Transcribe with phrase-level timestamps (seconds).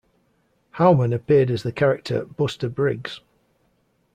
[0.77, 3.19] Howman appeared as the character Buster Briggs.